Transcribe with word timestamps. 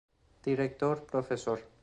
Director: 0.45 1.05
Prof. 1.05 1.29